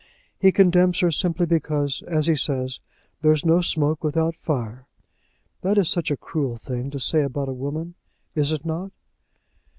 [0.39, 2.79] He condemns her simply because, as he says,
[3.21, 4.87] there is no smoke without fire.
[5.61, 7.93] That is such a cruel thing to say about a woman;
[8.33, 8.93] is it not?"